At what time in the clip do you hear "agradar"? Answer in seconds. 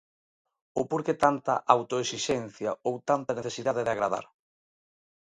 3.95-4.25